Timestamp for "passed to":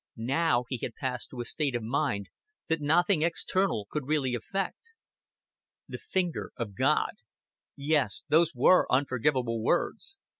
0.95-1.41